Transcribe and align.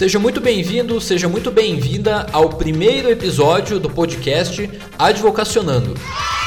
Seja 0.00 0.18
muito 0.18 0.40
bem-vindo, 0.40 0.98
seja 0.98 1.28
muito 1.28 1.50
bem-vinda 1.50 2.24
ao 2.32 2.48
primeiro 2.48 3.10
episódio 3.10 3.78
do 3.78 3.90
podcast 3.90 4.70
Advocacionando. 4.98 5.92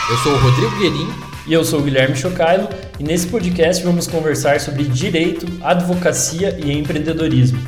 Eu 0.09 0.17
sou 0.17 0.33
o 0.33 0.37
Rodrigo 0.39 0.75
Guerin. 0.79 1.07
E 1.45 1.53
eu 1.53 1.63
sou 1.63 1.79
o 1.79 1.83
Guilherme 1.83 2.15
Chocailo, 2.15 2.67
e 2.99 3.03
nesse 3.03 3.27
podcast 3.27 3.83
vamos 3.83 4.07
conversar 4.07 4.59
sobre 4.59 4.85
direito, 4.85 5.45
advocacia 5.61 6.57
e 6.65 6.71
empreendedorismo. 6.71 7.59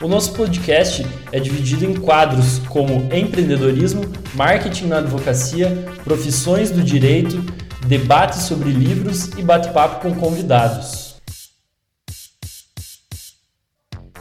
O 0.00 0.06
nosso 0.06 0.34
podcast 0.34 1.04
é 1.32 1.40
dividido 1.40 1.84
em 1.84 1.94
quadros 1.94 2.60
como 2.68 3.12
empreendedorismo, 3.12 4.04
marketing 4.34 4.86
na 4.86 4.98
advocacia, 4.98 5.84
profissões 6.04 6.70
do 6.70 6.80
direito, 6.80 7.44
debates 7.88 8.42
sobre 8.42 8.70
livros 8.70 9.30
e 9.36 9.42
bate-papo 9.42 10.00
com 10.00 10.14
convidados. 10.14 11.07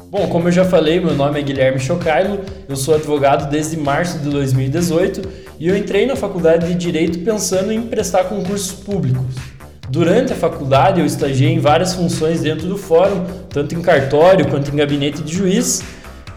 Bom, 0.10 0.26
como 0.30 0.48
eu 0.48 0.54
já 0.54 0.64
falei, 0.64 1.02
meu 1.02 1.14
nome 1.14 1.38
é 1.38 1.44
Guilherme 1.44 1.82
Chocailo, 1.82 2.40
eu 2.70 2.78
sou 2.78 2.96
advogado 2.96 3.50
desde 3.50 3.76
março 3.76 4.18
de 4.20 4.30
2018 4.30 5.22
e 5.60 5.68
eu 5.68 5.76
entrei 5.76 6.06
na 6.06 6.16
faculdade 6.16 6.66
de 6.66 6.76
Direito 6.76 7.20
pensando 7.20 7.74
em 7.74 7.82
prestar 7.82 8.24
concursos 8.24 8.72
públicos. 8.72 9.26
Durante 9.90 10.32
a 10.32 10.36
faculdade, 10.38 11.02
eu 11.02 11.06
estagiei 11.06 11.52
em 11.52 11.60
várias 11.60 11.94
funções 11.94 12.40
dentro 12.40 12.70
do 12.70 12.78
fórum, 12.78 13.26
tanto 13.50 13.76
em 13.76 13.82
cartório 13.82 14.48
quanto 14.48 14.72
em 14.72 14.78
gabinete 14.78 15.22
de 15.22 15.36
juiz, 15.36 15.84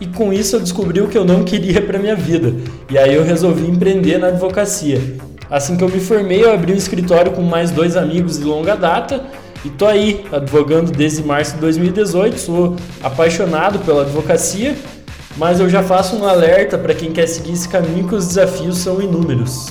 e 0.01 0.07
com 0.07 0.33
isso 0.33 0.57
eu 0.57 0.61
descobri 0.61 1.01
o 1.01 1.07
que 1.07 1.17
eu 1.17 1.25
não 1.25 1.45
queria 1.45 1.81
para 1.81 1.97
minha 1.97 2.17
vida. 2.17 2.53
E 2.91 2.99
aí 2.99 3.15
eu 3.15 3.23
resolvi 3.23 3.71
empreender 3.71 4.19
na 4.19 4.29
advocacia. 4.29 5.01
Assim 5.49 5.77
que 5.77 5.85
eu 5.85 5.89
me 5.89 6.01
formei, 6.01 6.43
eu 6.43 6.53
abri 6.53 6.73
um 6.73 6.77
escritório 6.77 7.31
com 7.31 7.43
mais 7.43 7.71
dois 7.71 7.97
amigos 7.97 8.37
de 8.37 8.45
longa 8.45 8.75
data 8.75 9.25
e 9.65 9.71
tô 9.71 9.87
aí 9.87 10.27
advogando 10.33 10.91
desde 10.91 11.23
março 11.23 11.55
de 11.55 11.61
2018. 11.61 12.39
Sou 12.39 12.77
apaixonado 13.03 13.79
pela 13.81 14.03
advocacia, 14.03 14.77
mas 15.37 15.61
eu 15.61 15.69
já 15.69 15.83
faço 15.83 16.17
um 16.17 16.25
alerta 16.25 16.79
para 16.79 16.95
quem 16.95 17.13
quer 17.13 17.27
seguir 17.27 17.53
esse 17.53 17.69
caminho 17.69 18.09
que 18.09 18.15
os 18.15 18.27
desafios 18.27 18.79
são 18.79 19.01
inúmeros. 19.01 19.69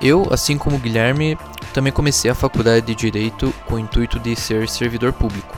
Eu, 0.00 0.28
assim 0.30 0.56
como 0.56 0.76
o 0.76 0.78
Guilherme, 0.78 1.36
também 1.74 1.92
comecei 1.92 2.30
a 2.30 2.34
faculdade 2.34 2.86
de 2.86 2.94
Direito 2.94 3.52
com 3.66 3.74
o 3.74 3.78
intuito 3.78 4.18
de 4.20 4.34
ser 4.36 4.68
servidor 4.68 5.12
público. 5.12 5.56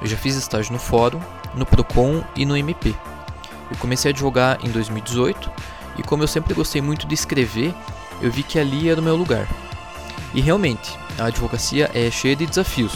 Eu 0.00 0.06
já 0.06 0.16
fiz 0.16 0.36
estágio 0.36 0.72
no 0.72 0.78
Fórum, 0.78 1.20
no 1.54 1.66
Procon 1.66 2.22
e 2.36 2.46
no 2.46 2.56
MP. 2.56 2.94
Eu 3.70 3.76
comecei 3.78 4.10
a 4.10 4.14
advogar 4.14 4.58
em 4.62 4.70
2018 4.70 5.50
e 5.98 6.02
como 6.02 6.22
eu 6.22 6.28
sempre 6.28 6.54
gostei 6.54 6.80
muito 6.80 7.06
de 7.06 7.14
escrever, 7.14 7.74
eu 8.20 8.30
vi 8.30 8.42
que 8.42 8.58
ali 8.58 8.88
era 8.88 9.00
o 9.00 9.04
meu 9.04 9.16
lugar. 9.16 9.48
E 10.34 10.40
realmente, 10.40 10.96
a 11.18 11.26
advocacia 11.26 11.90
é 11.94 12.10
cheia 12.10 12.34
de 12.34 12.46
desafios, 12.46 12.92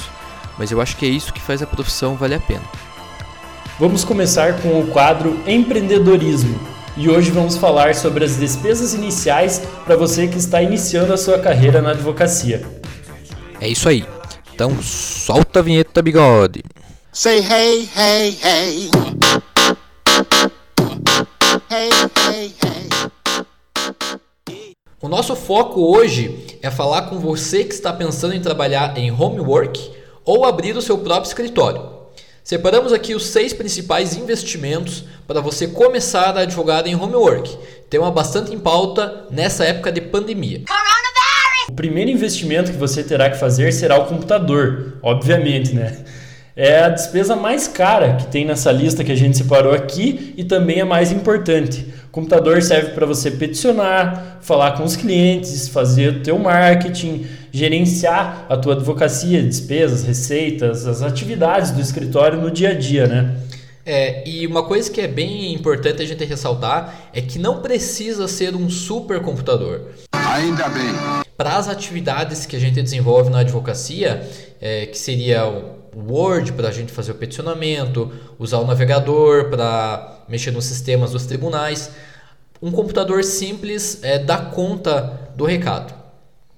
mas 0.58 0.70
eu 0.70 0.80
acho 0.80 0.96
que 0.96 1.04
é 1.04 1.08
isso 1.08 1.32
que 1.32 1.40
faz 1.40 1.62
a 1.62 1.66
profissão 1.66 2.16
valer 2.16 2.36
a 2.36 2.40
pena. 2.40 2.64
Vamos 3.78 4.04
começar 4.04 4.60
com 4.60 4.80
o 4.80 4.86
quadro 4.86 5.38
Empreendedorismo, 5.46 6.58
e 6.96 7.10
hoje 7.10 7.30
vamos 7.30 7.58
falar 7.58 7.94
sobre 7.94 8.24
as 8.24 8.36
despesas 8.36 8.94
iniciais 8.94 9.60
para 9.84 9.96
você 9.96 10.26
que 10.26 10.38
está 10.38 10.62
iniciando 10.62 11.12
a 11.12 11.18
sua 11.18 11.38
carreira 11.38 11.82
na 11.82 11.90
advocacia. 11.90 12.66
É 13.60 13.68
isso 13.68 13.88
aí. 13.88 14.04
Então 14.54 14.82
solta 14.82 15.58
a 15.58 15.62
vinheta, 15.62 16.00
bigode. 16.00 16.64
Say 17.12 17.40
hey, 17.40 17.88
hey, 17.94 18.38
hey. 18.42 18.90
Hey. 21.70 22.15
O 24.98 25.08
nosso 25.08 25.36
foco 25.36 25.94
hoje 25.94 26.58
é 26.62 26.70
falar 26.70 27.02
com 27.02 27.18
você 27.18 27.64
que 27.64 27.74
está 27.74 27.92
pensando 27.92 28.34
em 28.34 28.40
trabalhar 28.40 28.96
em 28.96 29.10
homework 29.10 29.90
ou 30.24 30.46
abrir 30.46 30.74
o 30.74 30.80
seu 30.80 30.96
próprio 30.96 31.28
escritório. 31.28 31.82
Separamos 32.42 32.94
aqui 32.94 33.14
os 33.14 33.26
seis 33.26 33.52
principais 33.52 34.16
investimentos 34.16 35.04
para 35.26 35.42
você 35.42 35.68
começar 35.68 36.38
a 36.38 36.40
advogar 36.40 36.86
em 36.86 36.96
homework. 36.96 37.58
Tema 37.90 38.10
bastante 38.10 38.54
em 38.54 38.58
pauta 38.58 39.26
nessa 39.30 39.66
época 39.66 39.92
de 39.92 40.00
pandemia. 40.00 40.62
O 41.68 41.72
primeiro 41.72 42.10
investimento 42.10 42.72
que 42.72 42.78
você 42.78 43.04
terá 43.04 43.28
que 43.28 43.38
fazer 43.38 43.72
será 43.72 43.98
o 43.98 44.06
computador, 44.06 44.94
obviamente, 45.02 45.74
né? 45.74 46.06
É 46.56 46.78
a 46.84 46.88
despesa 46.88 47.36
mais 47.36 47.68
cara 47.68 48.14
que 48.14 48.28
tem 48.28 48.46
nessa 48.46 48.72
lista 48.72 49.04
que 49.04 49.12
a 49.12 49.16
gente 49.16 49.36
separou 49.36 49.74
aqui 49.74 50.32
e 50.38 50.42
também 50.42 50.80
a 50.80 50.86
mais 50.86 51.12
importante. 51.12 51.86
O 52.16 52.18
computador 52.18 52.62
serve 52.62 52.92
para 52.92 53.04
você 53.04 53.30
peticionar, 53.30 54.38
falar 54.40 54.72
com 54.78 54.84
os 54.84 54.96
clientes, 54.96 55.68
fazer 55.68 56.08
o 56.08 56.22
teu 56.22 56.38
marketing, 56.38 57.26
gerenciar 57.52 58.46
a 58.48 58.56
tua 58.56 58.72
advocacia, 58.72 59.42
despesas, 59.42 60.02
receitas, 60.02 60.86
as 60.86 61.02
atividades 61.02 61.72
do 61.72 61.80
escritório 61.82 62.40
no 62.40 62.50
dia 62.50 62.70
a 62.70 62.72
dia, 62.72 63.06
né? 63.06 63.36
É, 63.84 64.26
e 64.26 64.46
uma 64.46 64.62
coisa 64.62 64.90
que 64.90 64.98
é 64.98 65.06
bem 65.06 65.52
importante 65.52 66.00
a 66.00 66.06
gente 66.06 66.24
ressaltar 66.24 67.10
é 67.12 67.20
que 67.20 67.38
não 67.38 67.60
precisa 67.60 68.26
ser 68.26 68.56
um 68.56 68.70
super 68.70 69.20
computador. 69.20 69.82
Ainda 70.10 70.70
bem. 70.70 70.94
Para 71.36 71.56
as 71.56 71.68
atividades 71.68 72.46
que 72.46 72.56
a 72.56 72.58
gente 72.58 72.80
desenvolve 72.80 73.28
na 73.28 73.40
advocacia, 73.40 74.26
é, 74.58 74.86
que 74.86 74.96
seria 74.96 75.46
o 75.46 76.10
Word 76.10 76.54
para 76.54 76.68
a 76.68 76.72
gente 76.72 76.92
fazer 76.92 77.12
o 77.12 77.14
peticionamento, 77.16 78.10
usar 78.38 78.56
o 78.60 78.66
navegador 78.66 79.50
para 79.50 80.15
mexer 80.28 80.50
nos 80.50 80.64
sistemas 80.64 81.12
dos 81.12 81.26
tribunais, 81.26 81.90
um 82.60 82.70
computador 82.70 83.22
simples 83.22 84.00
é, 84.02 84.18
dá 84.18 84.38
conta 84.38 85.28
do 85.36 85.44
recado. 85.44 85.94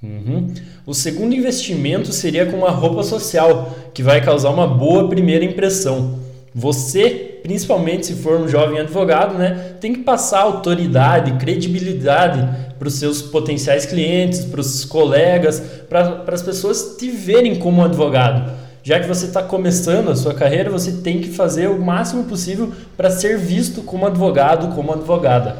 Uhum. 0.02 0.52
O 0.86 0.94
segundo 0.94 1.34
investimento 1.34 2.12
seria 2.12 2.46
com 2.46 2.58
uma 2.58 2.70
roupa 2.70 3.02
social, 3.02 3.76
que 3.92 4.02
vai 4.02 4.24
causar 4.24 4.50
uma 4.50 4.66
boa 4.66 5.08
primeira 5.08 5.44
impressão. 5.44 6.20
Você, 6.54 7.40
principalmente 7.42 8.06
se 8.06 8.14
for 8.14 8.40
um 8.40 8.48
jovem 8.48 8.78
advogado, 8.78 9.36
né, 9.36 9.76
tem 9.80 9.92
que 9.92 10.00
passar 10.00 10.40
autoridade, 10.40 11.32
credibilidade 11.38 12.48
para 12.78 12.88
os 12.88 12.94
seus 12.94 13.20
potenciais 13.20 13.86
clientes, 13.86 14.44
para 14.44 14.60
os 14.60 14.84
colegas, 14.84 15.60
para 15.88 16.24
as 16.28 16.42
pessoas 16.42 16.96
te 16.98 17.10
verem 17.10 17.56
como 17.56 17.84
advogado. 17.84 18.67
Já 18.88 18.98
que 18.98 19.06
você 19.06 19.26
está 19.26 19.42
começando 19.42 20.08
a 20.08 20.16
sua 20.16 20.32
carreira, 20.32 20.70
você 20.70 20.90
tem 20.90 21.20
que 21.20 21.28
fazer 21.28 21.68
o 21.68 21.78
máximo 21.78 22.24
possível 22.24 22.72
para 22.96 23.10
ser 23.10 23.36
visto 23.36 23.82
como 23.82 24.06
advogado, 24.06 24.74
como 24.74 24.90
advogada. 24.94 25.58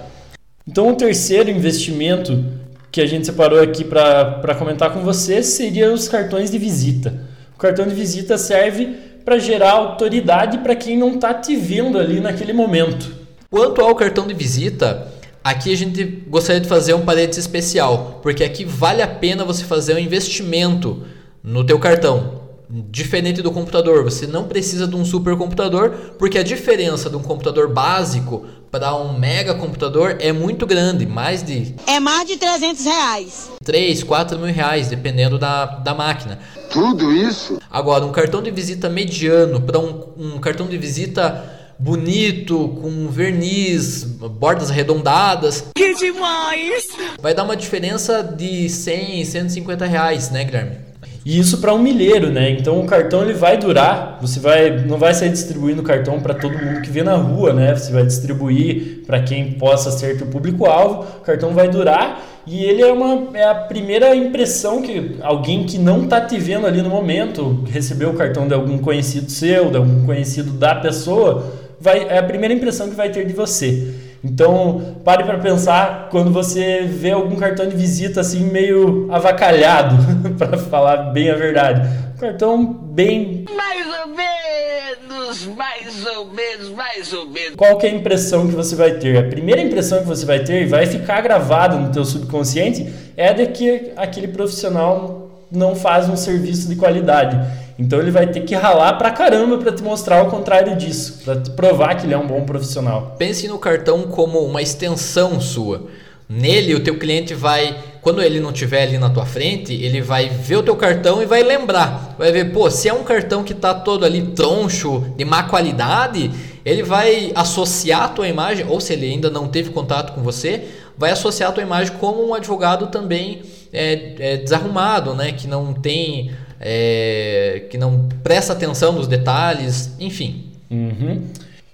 Então, 0.66 0.88
o 0.88 0.96
terceiro 0.96 1.50
investimento 1.50 2.42
que 2.90 3.02
a 3.02 3.06
gente 3.06 3.26
separou 3.26 3.60
aqui 3.60 3.84
para 3.84 4.54
comentar 4.58 4.94
com 4.94 5.00
você 5.00 5.42
seria 5.42 5.92
os 5.92 6.08
cartões 6.08 6.50
de 6.50 6.56
visita. 6.56 7.20
O 7.54 7.58
cartão 7.58 7.86
de 7.86 7.94
visita 7.94 8.38
serve 8.38 8.96
para 9.26 9.38
gerar 9.38 9.72
autoridade 9.72 10.56
para 10.56 10.74
quem 10.74 10.96
não 10.96 11.16
está 11.16 11.34
te 11.34 11.54
vendo 11.54 11.98
ali 11.98 12.20
naquele 12.20 12.54
momento. 12.54 13.12
Quanto 13.50 13.82
ao 13.82 13.94
cartão 13.94 14.26
de 14.26 14.32
visita, 14.32 15.06
aqui 15.44 15.70
a 15.70 15.76
gente 15.76 16.02
gostaria 16.02 16.62
de 16.62 16.68
fazer 16.68 16.94
um 16.94 17.04
parênteses 17.04 17.44
especial, 17.44 18.20
porque 18.22 18.42
aqui 18.42 18.64
vale 18.64 19.02
a 19.02 19.06
pena 19.06 19.44
você 19.44 19.64
fazer 19.64 19.92
um 19.92 19.98
investimento 19.98 21.02
no 21.44 21.62
teu 21.62 21.78
cartão. 21.78 22.37
Diferente 22.70 23.40
do 23.40 23.50
computador, 23.50 24.04
você 24.04 24.26
não 24.26 24.44
precisa 24.44 24.86
de 24.86 24.94
um 24.94 25.04
supercomputador, 25.04 25.90
porque 26.18 26.36
a 26.36 26.42
diferença 26.42 27.08
de 27.08 27.16
um 27.16 27.22
computador 27.22 27.72
básico 27.72 28.44
para 28.70 28.94
um 28.94 29.18
mega 29.18 29.54
computador 29.54 30.16
é 30.20 30.32
muito 30.32 30.66
grande, 30.66 31.06
mais 31.06 31.42
de... 31.42 31.74
É 31.86 31.98
mais 31.98 32.28
de 32.28 32.36
300 32.36 32.84
reais. 32.84 33.50
3, 33.64 34.02
4 34.02 34.38
mil 34.38 34.52
reais, 34.52 34.88
dependendo 34.88 35.38
da, 35.38 35.64
da 35.64 35.94
máquina. 35.94 36.38
Tudo 36.70 37.10
isso? 37.10 37.58
Agora, 37.70 38.04
um 38.04 38.12
cartão 38.12 38.42
de 38.42 38.50
visita 38.50 38.90
mediano 38.90 39.62
para 39.62 39.78
um, 39.78 40.04
um 40.18 40.38
cartão 40.38 40.66
de 40.66 40.76
visita 40.76 41.56
bonito, 41.78 42.76
com 42.82 43.08
verniz, 43.08 44.04
bordas 44.04 44.70
arredondadas. 44.70 45.64
Que 45.74 45.94
demais! 45.94 46.88
Vai 47.20 47.32
dar 47.32 47.44
uma 47.44 47.56
diferença 47.56 48.22
de 48.22 48.68
100, 48.68 49.24
150 49.24 49.86
reais, 49.86 50.30
né, 50.30 50.44
Guilherme? 50.44 50.87
E 51.24 51.38
isso 51.38 51.58
para 51.58 51.74
um 51.74 51.78
milheiro, 51.78 52.30
né? 52.30 52.50
Então 52.50 52.80
o 52.80 52.86
cartão 52.86 53.22
ele 53.22 53.34
vai 53.34 53.56
durar, 53.56 54.18
você 54.20 54.40
vai 54.40 54.70
não 54.86 54.96
vai 54.96 55.12
sair 55.12 55.30
distribuindo 55.30 55.82
cartão 55.82 56.20
para 56.20 56.34
todo 56.34 56.56
mundo 56.56 56.80
que 56.80 56.90
vê 56.90 57.02
na 57.02 57.16
rua, 57.16 57.52
né? 57.52 57.74
Você 57.74 57.92
vai 57.92 58.04
distribuir 58.04 59.02
para 59.06 59.20
quem 59.22 59.52
possa 59.52 59.90
ser 59.90 60.16
teu 60.16 60.26
público-alvo. 60.26 61.06
O 61.18 61.20
cartão 61.20 61.52
vai 61.52 61.68
durar 61.68 62.22
e 62.46 62.64
ele 62.64 62.82
é 62.82 62.92
uma 62.92 63.36
é 63.36 63.44
a 63.44 63.54
primeira 63.54 64.14
impressão 64.14 64.80
que 64.80 65.16
alguém 65.20 65.64
que 65.64 65.76
não 65.76 66.04
está 66.04 66.20
te 66.20 66.38
vendo 66.38 66.66
ali 66.66 66.80
no 66.80 66.88
momento, 66.88 67.62
recebeu 67.70 68.10
o 68.10 68.14
cartão 68.14 68.48
de 68.48 68.54
algum 68.54 68.78
conhecido 68.78 69.30
seu, 69.30 69.70
de 69.70 69.76
algum 69.76 70.06
conhecido 70.06 70.52
da 70.52 70.74
pessoa, 70.76 71.52
vai 71.80 72.08
é 72.08 72.18
a 72.18 72.22
primeira 72.22 72.54
impressão 72.54 72.88
que 72.88 72.94
vai 72.94 73.10
ter 73.10 73.26
de 73.26 73.34
você. 73.34 74.07
Então, 74.28 74.96
pare 75.04 75.24
para 75.24 75.38
pensar 75.38 76.08
quando 76.10 76.30
você 76.30 76.82
vê 76.82 77.12
algum 77.12 77.36
cartão 77.36 77.66
de 77.66 77.74
visita 77.74 78.20
assim 78.20 78.44
meio 78.44 79.08
avacalhado, 79.10 79.96
para 80.36 80.58
falar 80.58 81.12
bem 81.12 81.30
a 81.30 81.34
verdade. 81.34 81.88
Um 82.14 82.20
cartão 82.20 82.64
bem 82.64 83.46
mais 83.56 83.86
ou 83.86 84.08
menos, 84.14 85.46
mais 85.56 86.06
ou 86.06 86.26
menos, 86.26 86.68
mais 86.70 87.12
ou 87.12 87.26
menos. 87.26 87.54
Qual 87.56 87.78
que 87.78 87.86
é 87.86 87.90
a 87.90 87.94
impressão 87.94 88.46
que 88.46 88.54
você 88.54 88.76
vai 88.76 88.92
ter? 88.92 89.16
A 89.16 89.28
primeira 89.28 89.62
impressão 89.62 90.00
que 90.00 90.06
você 90.06 90.26
vai 90.26 90.40
ter 90.40 90.62
e 90.62 90.66
vai 90.66 90.84
ficar 90.86 91.20
gravada 91.22 91.76
no 91.76 91.90
teu 91.90 92.04
subconsciente 92.04 92.92
é 93.16 93.32
de 93.32 93.46
que 93.46 93.92
aquele 93.96 94.28
profissional 94.28 95.27
não 95.50 95.74
faz 95.74 96.08
um 96.08 96.16
serviço 96.16 96.68
de 96.68 96.76
qualidade. 96.76 97.38
Então 97.78 98.00
ele 98.00 98.10
vai 98.10 98.26
ter 98.26 98.40
que 98.40 98.54
ralar 98.54 98.94
pra 98.94 99.10
caramba 99.10 99.56
para 99.58 99.72
te 99.72 99.82
mostrar 99.82 100.22
o 100.22 100.30
contrário 100.30 100.76
disso, 100.76 101.20
para 101.24 101.40
te 101.40 101.50
provar 101.50 101.94
que 101.94 102.06
ele 102.06 102.14
é 102.14 102.18
um 102.18 102.26
bom 102.26 102.44
profissional. 102.44 103.14
Pense 103.16 103.46
no 103.46 103.58
cartão 103.58 104.02
como 104.02 104.40
uma 104.40 104.60
extensão 104.60 105.40
sua. 105.40 105.86
Nele 106.28 106.74
o 106.74 106.80
teu 106.80 106.98
cliente 106.98 107.32
vai, 107.32 107.74
quando 108.02 108.20
ele 108.20 108.38
não 108.38 108.50
estiver 108.50 108.82
ali 108.82 108.98
na 108.98 109.08
tua 109.08 109.24
frente, 109.24 109.72
ele 109.72 110.02
vai 110.02 110.28
ver 110.28 110.56
o 110.56 110.62
teu 110.62 110.76
cartão 110.76 111.22
e 111.22 111.26
vai 111.26 111.42
lembrar. 111.42 112.16
Vai 112.18 112.30
ver, 112.30 112.52
pô, 112.52 112.70
se 112.70 112.88
é 112.88 112.92
um 112.92 113.02
cartão 113.02 113.42
que 113.42 113.54
está 113.54 113.72
todo 113.72 114.04
ali 114.04 114.20
troncho, 114.20 115.06
de 115.16 115.24
má 115.24 115.44
qualidade, 115.44 116.30
ele 116.66 116.82
vai 116.82 117.32
associar 117.34 118.02
a 118.02 118.08
tua 118.08 118.28
imagem, 118.28 118.66
ou 118.68 118.78
se 118.78 118.92
ele 118.92 119.06
ainda 119.06 119.30
não 119.30 119.48
teve 119.48 119.70
contato 119.70 120.12
com 120.12 120.20
você, 120.20 120.68
vai 120.98 121.12
associar 121.12 121.48
a 121.48 121.52
tua 121.52 121.62
imagem 121.62 121.94
como 121.98 122.28
um 122.28 122.34
advogado 122.34 122.88
também 122.88 123.40
é, 123.72 124.14
é, 124.18 124.36
desarrumado, 124.36 125.14
né? 125.14 125.32
Que 125.32 125.46
não 125.46 125.72
tem 125.72 126.30
é, 126.60 127.66
que 127.70 127.78
não 127.78 128.08
presta 128.22 128.52
atenção 128.52 128.92
nos 128.92 129.06
detalhes, 129.06 129.94
enfim. 129.98 130.46
Uhum. 130.70 131.22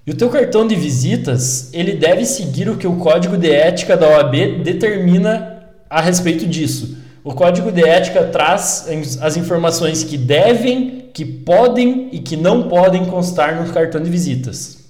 E 0.07 0.11
o 0.11 0.15
teu 0.15 0.29
cartão 0.29 0.67
de 0.67 0.75
visitas, 0.75 1.73
ele 1.73 1.95
deve 1.95 2.27
seguir 2.27 2.69
o 2.69 2.77
que 2.77 2.87
o 2.87 2.97
código 2.97 3.39
de 3.39 3.51
ética 3.51 3.97
da 3.97 4.07
OAB 4.09 4.63
determina 4.63 5.65
a 5.89 6.01
respeito 6.01 6.47
disso. 6.47 6.99
O 7.23 7.33
código 7.33 7.73
de 7.73 7.83
ética 7.83 8.25
traz 8.25 8.87
as 9.23 9.37
informações 9.39 10.05
que 10.05 10.19
devem, 10.19 11.09
que 11.15 11.25
podem 11.25 12.11
e 12.13 12.19
que 12.19 12.37
não 12.37 12.69
podem 12.69 13.07
constar 13.07 13.65
no 13.65 13.73
cartão 13.73 14.03
de 14.03 14.11
visitas. 14.11 14.85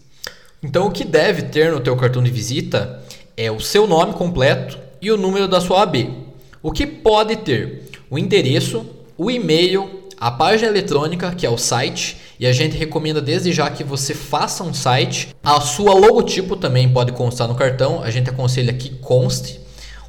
Então, 0.61 0.87
o 0.87 0.91
que 0.91 1.05
deve 1.05 1.43
ter 1.43 1.71
no 1.71 1.79
teu 1.79 1.95
cartão 1.95 2.23
de 2.23 2.31
visita 2.31 3.01
é 3.37 3.53
o 3.53 3.61
seu 3.61 3.87
nome 3.87 4.15
completo 4.15 4.79
e 5.01 5.12
o 5.12 5.17
número 5.17 5.47
da 5.47 5.61
sua 5.61 5.79
OAB. 5.79 6.24
O 6.65 6.73
que 6.73 6.87
pode 6.87 7.37
ter? 7.37 7.91
O 8.09 8.19
endereço, 8.19 8.87
o 9.19 9.31
e-mail, 9.31 10.05
a 10.19 10.31
página 10.31 10.71
eletrônica, 10.71 11.35
que 11.35 11.45
é 11.45 11.51
o 11.51 11.59
site, 11.59 12.17
e 12.41 12.47
a 12.47 12.55
gente 12.55 12.75
recomenda 12.75 13.21
desde 13.21 13.53
já 13.53 13.71
que 13.71 13.85
você 13.85 14.15
faça 14.15 14.65
um 14.65 14.73
site. 14.73 15.37
A 15.43 15.61
sua 15.61 15.93
logotipo 15.93 16.57
também 16.57 16.89
pode 16.89 17.13
constar 17.13 17.47
no 17.47 17.55
cartão, 17.55 18.03
a 18.03 18.11
gente 18.11 18.31
aconselha 18.31 18.73
que 18.73 18.89
conste. 18.89 19.61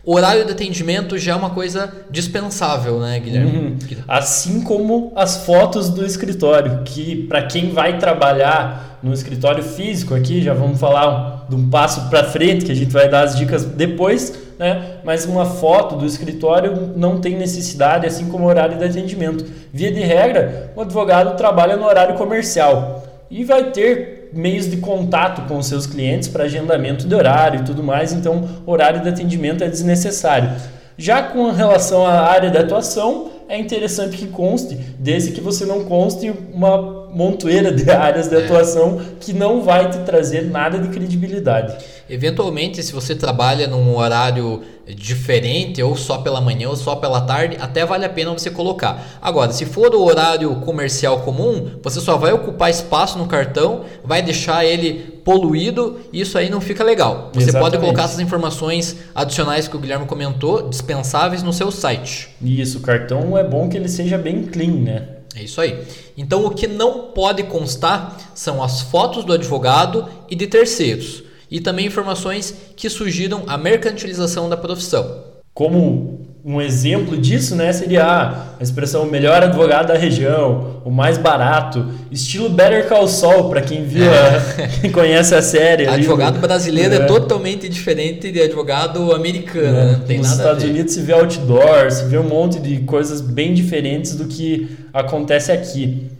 Horário 0.06 0.46
de 0.46 0.52
atendimento 0.52 1.18
já 1.18 1.34
é 1.34 1.36
uma 1.36 1.50
coisa 1.50 1.92
dispensável, 2.12 3.00
né, 3.00 3.20
Guilherme? 3.20 3.58
Uhum. 3.58 3.78
Assim 4.08 4.62
como 4.62 5.12
as 5.16 5.46
fotos 5.46 5.90
do 5.90 6.06
escritório, 6.06 6.82
que 6.86 7.24
para 7.28 7.44
quem 7.44 7.72
vai 7.72 7.98
trabalhar 7.98 9.00
no 9.02 9.14
escritório 9.14 9.64
físico 9.64 10.14
aqui, 10.14 10.42
já 10.42 10.54
vamos 10.54 10.80
falar 10.80 11.48
de 11.50 11.56
um 11.56 11.70
passo 11.70 12.10
para 12.10 12.24
frente, 12.24 12.66
que 12.66 12.72
a 12.72 12.76
gente 12.76 12.92
vai 12.92 13.10
dar 13.10 13.24
as 13.24 13.36
dicas 13.36 13.66
depois 13.66 14.46
né? 14.58 15.00
mas 15.04 15.26
uma 15.26 15.46
foto 15.46 15.96
do 15.96 16.06
escritório 16.06 16.94
não 16.96 17.20
tem 17.20 17.38
necessidade, 17.38 18.08
assim 18.08 18.28
como 18.30 18.46
o 18.46 18.48
horário 18.48 18.78
de 18.78 18.84
atendimento. 18.84 19.46
Via 19.72 19.92
de 19.92 20.02
regra, 20.02 20.72
o 20.76 20.82
advogado 20.82 21.36
trabalha 21.36 21.76
no 21.76 21.86
horário 21.86 22.16
comercial 22.16 23.04
e 23.30 23.44
vai 23.44 23.72
ter 23.72 24.15
meios 24.36 24.70
de 24.70 24.78
contato 24.78 25.48
com 25.48 25.58
os 25.58 25.66
seus 25.66 25.88
clientes 25.88 26.28
para 26.28 26.44
agendamento 26.44 27.08
de 27.08 27.16
horário 27.16 27.62
e 27.62 27.64
tudo 27.64 27.82
mais, 27.82 28.12
então 28.12 28.48
horário 28.66 29.02
de 29.02 29.10
atendimento 29.10 29.64
é 29.64 29.70
desnecessário. 29.70 30.52
Já 30.98 31.24
com 31.24 31.50
relação 31.52 32.06
à 32.06 32.22
área 32.22 32.50
de 32.50 32.58
atuação, 32.58 33.32
é 33.48 33.58
interessante 33.58 34.18
que 34.18 34.28
conste, 34.28 34.76
desde 35.00 35.32
que 35.32 35.42
você 35.42 35.66
não 35.66 35.86
conste 35.86 36.34
uma 36.54 37.05
montoeira 37.16 37.72
de 37.72 37.90
áreas 37.90 38.28
de 38.28 38.36
atuação 38.36 39.02
que 39.20 39.32
não 39.32 39.62
vai 39.62 39.90
te 39.90 40.00
trazer 40.00 40.44
nada 40.44 40.78
de 40.78 40.90
credibilidade. 40.90 41.76
Eventualmente, 42.10 42.84
se 42.84 42.92
você 42.92 43.16
trabalha 43.16 43.68
num 43.68 43.96
horário 43.96 44.62
diferente, 44.88 45.82
ou 45.82 45.96
só 45.96 46.20
pela 46.20 46.40
manhã 46.40 46.70
ou 46.70 46.76
só 46.76 46.96
pela 46.96 47.22
tarde, 47.22 47.58
até 47.60 47.84
vale 47.84 48.06
a 48.06 48.10
pena 48.10 48.32
você 48.32 48.52
colocar. 48.52 49.18
Agora, 49.20 49.52
se 49.52 49.66
for 49.66 49.96
o 49.96 50.04
horário 50.04 50.54
comercial 50.58 51.22
comum, 51.22 51.72
você 51.82 52.00
só 52.00 52.18
vai 52.18 52.32
ocupar 52.32 52.70
espaço 52.70 53.18
no 53.18 53.26
cartão, 53.26 53.86
vai 54.04 54.22
deixar 54.22 54.64
ele 54.64 55.16
poluído 55.24 56.00
e 56.14 56.22
isso 56.22 56.38
aí 56.38 56.50
não 56.50 56.62
fica 56.62 56.84
legal. 56.84 57.32
Você 57.34 57.50
Exatamente. 57.50 57.72
pode 57.72 57.84
colocar 57.84 58.04
essas 58.04 58.20
informações 58.20 58.98
adicionais 59.16 59.68
que 59.68 59.76
o 59.76 59.80
Guilherme 59.80 60.06
comentou, 60.06 60.70
dispensáveis 60.70 61.42
no 61.42 61.52
seu 61.52 61.72
site. 61.72 62.30
Isso, 62.40 62.78
o 62.78 62.82
cartão 62.82 63.36
é 63.36 63.44
bom 63.44 63.68
que 63.68 63.76
ele 63.76 63.90
seja 63.90 64.18
bem 64.20 64.44
clean, 64.44 64.74
né? 64.74 65.15
É 65.36 65.44
isso 65.44 65.60
aí. 65.60 65.86
Então, 66.18 66.46
o 66.46 66.52
que 66.52 66.66
não 66.66 67.12
pode 67.12 67.44
constar 67.44 68.32
são 68.34 68.64
as 68.64 68.82
fotos 68.82 69.26
do 69.26 69.34
advogado 69.34 70.08
e 70.30 70.36
de 70.36 70.48
terceiros 70.48 71.24
e 71.52 71.60
também 71.60 71.86
informações 71.86 72.56
que 72.76 72.90
sugiram 72.90 73.44
a 73.48 73.58
mercantilização 73.58 74.50
da 74.50 74.58
profissão. 74.58 75.24
Como 75.54 76.25
um 76.48 76.62
exemplo 76.62 77.18
disso, 77.18 77.56
né, 77.56 77.74
seria 77.74 78.06
a 78.06 78.62
expressão 78.62 79.04
melhor 79.06 79.42
advogado 79.42 79.88
da 79.88 79.98
região, 79.98 80.80
o 80.86 80.92
mais 80.92 81.18
barato, 81.18 81.88
estilo 82.12 82.50
Better 82.50 82.88
Call 82.88 83.08
Saul, 83.08 83.50
para 83.50 83.62
quem 83.62 83.84
viu, 83.84 84.06
é. 84.06 84.68
quem 84.80 84.92
conhece 84.92 85.34
a 85.34 85.42
série. 85.42 85.88
Advogado 85.88 86.38
brasileiro 86.38 86.94
é. 86.94 86.98
é. 86.98 87.06
totalmente 87.06 87.68
diferente 87.68 88.32
de 88.32 88.40
advogado 88.40 89.12
americano, 89.12 89.76
é. 89.76 89.86
né? 89.86 90.02
tem 90.06 90.20
Nos 90.20 90.34
Estados 90.34 90.64
Unidos 90.64 90.94
se 90.94 91.02
vê 91.02 91.14
outdoor, 91.14 91.90
se 91.90 92.06
vê 92.06 92.20
um 92.20 92.30
monte 92.30 92.60
de 92.60 92.78
coisas 92.82 93.22
bem 93.22 93.52
diferentes 93.52 94.16
do 94.16 94.26
que 94.26 94.70
acontece 94.94 95.52
aqui. 95.52 96.12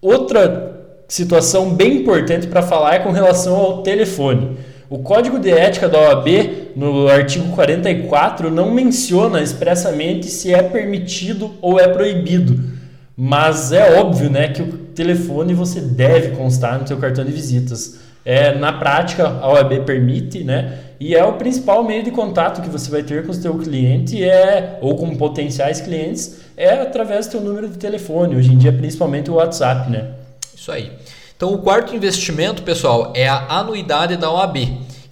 Outra 0.00 0.74
situação 1.06 1.74
bem 1.74 1.98
importante 1.98 2.46
para 2.46 2.62
falar 2.62 2.94
é 2.94 2.98
com 3.00 3.10
relação 3.12 3.54
ao 3.54 3.82
telefone. 3.82 4.56
O 4.88 5.00
Código 5.00 5.38
de 5.38 5.50
Ética 5.50 5.88
da 5.88 5.98
OAB, 5.98 6.28
no 6.76 7.08
artigo 7.08 7.48
44, 7.54 8.50
não 8.50 8.70
menciona 8.70 9.42
expressamente 9.42 10.26
se 10.26 10.54
é 10.54 10.62
permitido 10.62 11.52
ou 11.60 11.80
é 11.80 11.88
proibido. 11.88 12.76
Mas 13.16 13.72
é 13.72 13.98
óbvio 13.98 14.30
né, 14.30 14.48
que 14.48 14.62
o 14.62 14.72
telefone 14.94 15.54
você 15.54 15.80
deve 15.80 16.36
constar 16.36 16.78
no 16.78 16.86
seu 16.86 16.98
cartão 16.98 17.24
de 17.24 17.32
visitas. 17.32 17.98
É, 18.24 18.56
na 18.56 18.72
prática, 18.72 19.26
a 19.26 19.48
OAB 19.52 19.84
permite, 19.84 20.44
né? 20.44 20.78
E 20.98 21.14
é 21.14 21.24
o 21.24 21.34
principal 21.34 21.84
meio 21.84 22.02
de 22.02 22.10
contato 22.10 22.62
que 22.62 22.68
você 22.68 22.90
vai 22.90 23.02
ter 23.02 23.24
com 23.24 23.30
o 23.30 23.34
seu 23.34 23.56
cliente 23.58 24.22
é, 24.22 24.78
ou 24.80 24.96
com 24.96 25.14
potenciais 25.16 25.80
clientes 25.80 26.40
é 26.56 26.70
através 26.70 27.26
do 27.26 27.32
seu 27.32 27.40
número 27.40 27.68
de 27.68 27.76
telefone. 27.76 28.34
Hoje 28.34 28.52
em 28.52 28.58
dia, 28.58 28.72
principalmente 28.72 29.30
o 29.30 29.34
WhatsApp, 29.34 29.90
né? 29.90 30.12
Isso 30.54 30.72
aí. 30.72 30.90
Então, 31.36 31.52
o 31.52 31.58
quarto 31.58 31.94
investimento, 31.94 32.62
pessoal, 32.62 33.12
é 33.14 33.28
a 33.28 33.58
anuidade 33.58 34.16
da 34.16 34.30
OAB, 34.30 34.56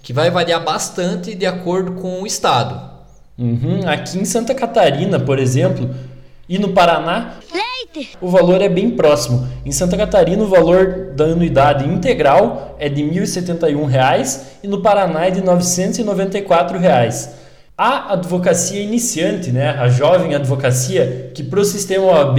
que 0.03 0.11
vai 0.11 0.31
variar 0.31 0.65
bastante 0.65 1.35
de 1.35 1.45
acordo 1.45 1.93
com 2.01 2.23
o 2.23 2.27
estado. 2.27 2.81
Uhum. 3.39 3.81
Aqui 3.87 4.19
em 4.19 4.25
Santa 4.25 4.55
Catarina, 4.55 5.21
por 5.21 5.39
exemplo, 5.39 5.95
e 6.49 6.59
no 6.59 6.71
Paraná, 6.71 7.35
Leite. 7.53 8.17
o 8.23 8.31
valor 8.31 8.63
é 8.63 8.71
bem 8.71 8.91
próximo. 8.91 9.47
Em 9.67 9.73
Santa 9.73 9.99
Catarina, 9.99 10.43
o 10.43 10.49
valor 10.49 11.13
da 11.15 11.25
anuidade 11.25 11.87
integral 11.87 12.75
é 12.79 12.89
de 12.89 13.03
R$ 13.03 13.21
1.071 13.21 14.41
e 14.63 14.69
no 14.69 14.81
Paraná 14.81 15.27
é 15.27 15.31
de 15.31 15.43
994 15.43 16.79
reais. 16.79 17.35
A 17.77 18.15
advocacia 18.15 18.81
iniciante, 18.81 19.51
né, 19.51 19.71
a 19.71 19.89
jovem 19.89 20.35
advocacia, 20.35 21.31
que 21.35 21.43
para 21.43 21.61
o 21.61 21.65
sistema 21.65 22.07
OAB 22.07 22.39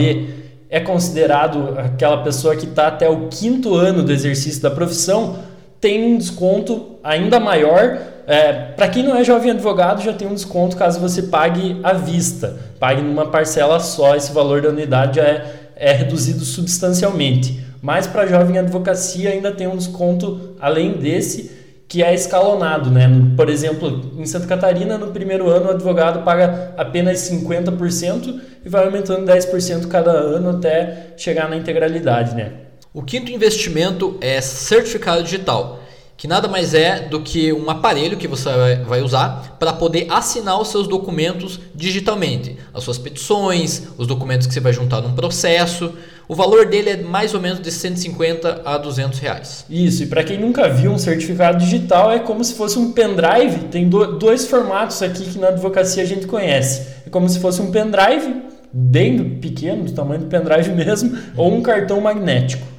é 0.69 0.79
considerado 0.79 1.75
aquela 1.77 2.23
pessoa 2.23 2.55
que 2.55 2.65
está 2.65 2.87
até 2.87 3.09
o 3.09 3.27
quinto 3.27 3.75
ano 3.75 4.03
do 4.03 4.11
exercício 4.11 4.61
da 4.61 4.71
profissão, 4.71 5.39
tem 5.79 6.03
um 6.03 6.17
desconto 6.17 6.97
ainda 7.03 7.39
maior. 7.39 7.99
É, 8.27 8.51
Para 8.51 8.87
quem 8.87 9.03
não 9.03 9.15
é 9.15 9.23
jovem 9.23 9.51
advogado, 9.51 10.01
já 10.01 10.11
tem 10.11 10.27
um 10.27 10.33
desconto 10.33 10.75
caso 10.75 10.99
você 10.99 11.23
pague 11.23 11.79
à 11.83 11.93
vista, 11.93 12.57
pague 12.79 13.01
numa 13.01 13.27
parcela 13.27 13.79
só, 13.79 14.15
esse 14.15 14.31
valor 14.31 14.61
da 14.61 14.69
unidade 14.69 15.17
já 15.17 15.23
é, 15.23 15.45
é 15.75 15.91
reduzido 15.91 16.43
substancialmente. 16.43 17.63
Mas 17.81 18.07
para 18.07 18.25
jovem 18.25 18.57
advocacia 18.57 19.29
ainda 19.29 19.51
tem 19.51 19.67
um 19.67 19.77
desconto 19.77 20.55
além 20.59 20.93
desse 20.93 21.54
que 21.95 22.03
é 22.03 22.13
escalonado, 22.13 22.91
né? 22.91 23.09
Por 23.37 23.49
exemplo, 23.49 24.11
em 24.17 24.25
Santa 24.25 24.45
Catarina, 24.47 24.97
no 24.97 25.13
primeiro 25.13 25.49
ano, 25.49 25.67
o 25.67 25.69
advogado 25.69 26.25
paga 26.25 26.73
apenas 26.75 27.19
50% 27.19 28.41
e 28.65 28.67
vai 28.67 28.83
aumentando 28.83 29.25
10% 29.25 29.87
cada 29.87 30.11
ano 30.11 30.57
até 30.57 31.13
chegar 31.15 31.49
na 31.49 31.55
integralidade, 31.55 32.35
né? 32.35 32.51
O 32.93 33.01
quinto 33.01 33.31
investimento 33.31 34.17
é 34.19 34.41
certificado 34.41 35.23
digital, 35.23 35.79
que 36.17 36.27
nada 36.27 36.47
mais 36.47 36.73
é 36.73 37.01
do 37.01 37.19
que 37.19 37.51
um 37.51 37.69
aparelho 37.69 38.17
que 38.17 38.27
você 38.27 38.49
vai 38.87 39.01
usar 39.01 39.57
para 39.59 39.73
poder 39.73 40.07
assinar 40.09 40.59
os 40.59 40.69
seus 40.69 40.87
documentos 40.87 41.59
digitalmente, 41.73 42.57
as 42.73 42.83
suas 42.83 42.97
petições, 42.97 43.83
os 43.97 44.07
documentos 44.07 44.47
que 44.47 44.53
você 44.53 44.61
vai 44.61 44.71
juntar 44.71 45.01
num 45.01 45.13
processo. 45.13 45.93
O 46.27 46.33
valor 46.33 46.65
dele 46.65 46.89
é 46.89 46.97
mais 46.97 47.33
ou 47.33 47.41
menos 47.41 47.59
de 47.59 47.71
150 47.71 48.61
a 48.65 48.77
200 48.77 49.19
reais. 49.19 49.65
Isso, 49.69 50.03
e 50.03 50.07
para 50.07 50.23
quem 50.23 50.39
nunca 50.39 50.69
viu 50.69 50.91
um 50.91 50.97
certificado 50.97 51.59
digital, 51.59 52.11
é 52.11 52.19
como 52.19 52.43
se 52.43 52.55
fosse 52.55 52.79
um 52.79 52.93
pendrive. 52.93 53.65
Tem 53.69 53.87
dois 53.87 54.47
formatos 54.47 55.01
aqui 55.03 55.23
que 55.23 55.37
na 55.37 55.49
advocacia 55.49 56.01
a 56.01 56.05
gente 56.05 56.25
conhece. 56.25 56.87
É 57.05 57.09
como 57.09 57.29
se 57.29 57.39
fosse 57.39 57.61
um 57.61 57.69
pendrive, 57.69 58.41
bem 58.73 59.37
pequeno, 59.39 59.83
do 59.83 59.91
tamanho 59.91 60.21
do 60.21 60.27
pendrive 60.27 60.71
mesmo, 60.73 61.15
ou 61.35 61.53
um 61.53 61.61
cartão 61.61 62.01
magnético. 62.01 62.74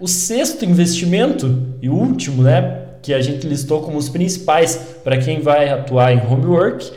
O 0.00 0.08
sexto 0.08 0.64
investimento 0.64 1.74
e 1.82 1.90
último, 1.90 2.42
né, 2.42 2.84
que 3.02 3.12
a 3.12 3.20
gente 3.20 3.46
listou 3.46 3.82
como 3.82 3.98
os 3.98 4.08
principais 4.08 4.76
para 5.04 5.18
quem 5.18 5.40
vai 5.40 5.68
atuar 5.68 6.10
em 6.10 6.26
homework, 6.26 6.90